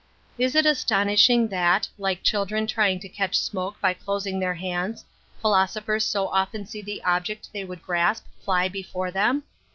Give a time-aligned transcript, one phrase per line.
[0.39, 5.05] Is it astonishing that, like children trying to catch smoke by closing their hands,
[5.41, 9.43] philosophers so often see the object they would grasp fly before them?